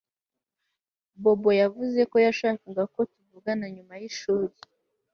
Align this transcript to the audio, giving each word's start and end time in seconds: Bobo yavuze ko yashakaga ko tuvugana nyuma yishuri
Bobo 1.21 1.49
yavuze 1.61 1.99
ko 2.11 2.17
yashakaga 2.25 2.83
ko 2.93 2.99
tuvugana 3.11 3.65
nyuma 3.75 3.93
yishuri 4.01 4.55